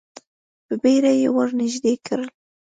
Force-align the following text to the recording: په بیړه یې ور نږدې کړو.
په 0.65 0.73
بیړه 0.81 1.11
یې 1.19 1.27
ور 1.35 1.49
نږدې 1.59 1.93
کړو. 2.05 2.25